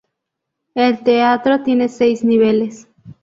[0.73, 2.87] El teatro tiene seis niveles.